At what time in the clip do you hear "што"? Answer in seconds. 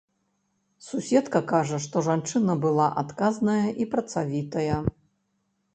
1.87-2.03